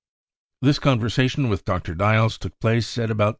[0.63, 1.93] "This conversation with Dr.
[1.93, 3.29] Diehls took place at about, 7.